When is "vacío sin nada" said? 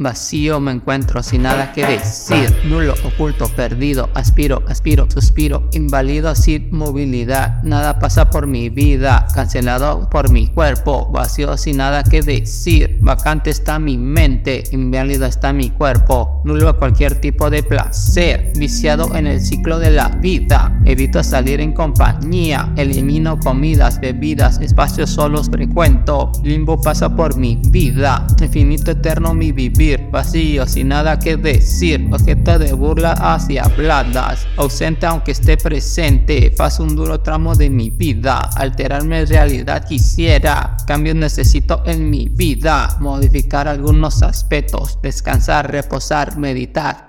11.10-12.04, 29.96-31.18